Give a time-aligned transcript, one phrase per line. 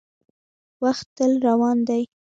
[0.83, 2.01] •وخت تل روان دی.